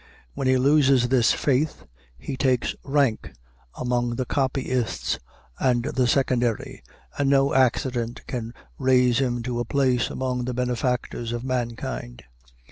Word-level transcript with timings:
When 0.33 0.47
he 0.47 0.57
loses 0.57 1.09
this 1.09 1.31
faith, 1.31 1.85
he 2.17 2.35
takes 2.35 2.73
rank 2.83 3.33
among 3.75 4.15
the 4.15 4.25
copyists 4.25 5.19
and 5.59 5.83
the 5.85 6.07
secondary, 6.07 6.81
and 7.19 7.29
no 7.29 7.53
accident 7.53 8.25
can 8.25 8.51
raise 8.79 9.19
him 9.19 9.43
to 9.43 9.59
a 9.59 9.63
place 9.63 10.09
among 10.09 10.45
the 10.45 10.55
benefactors 10.55 11.31
of 11.33 11.43
mankind. 11.43 12.23